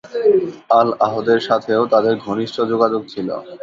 আল-আহদের 0.71 1.39
সাথেও 1.47 1.81
তাদের 1.93 2.13
ঘনিষ্ঠ 2.25 2.57
যোগাযোগ 2.71 3.01
ছিল। 3.07 3.27